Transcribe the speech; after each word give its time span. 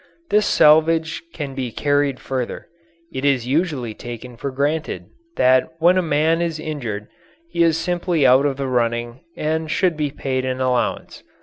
This 0.31 0.47
salvage 0.47 1.21
can 1.31 1.53
be 1.53 1.71
carried 1.71 2.19
further. 2.19 2.67
It 3.13 3.23
is 3.23 3.45
usually 3.45 3.93
taken 3.93 4.35
for 4.35 4.49
granted 4.49 5.05
that 5.35 5.73
when 5.77 5.95
a 5.95 6.01
man 6.01 6.41
is 6.41 6.59
injured 6.59 7.07
he 7.51 7.61
is 7.61 7.77
simply 7.77 8.25
out 8.25 8.47
of 8.47 8.57
the 8.57 8.65
running 8.67 9.19
and 9.37 9.69
should 9.69 9.95
be 9.95 10.09
paid 10.09 10.43
an 10.43 10.59
allowance. 10.59 11.21